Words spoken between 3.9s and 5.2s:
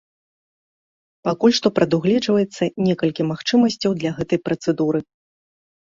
для гэтай працэдуры.